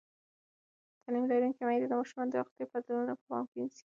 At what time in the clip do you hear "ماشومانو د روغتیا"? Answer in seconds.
1.99-2.65